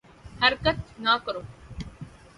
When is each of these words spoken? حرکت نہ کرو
حرکت 0.41 0.77
نہ 1.03 1.13
کرو 1.25 1.41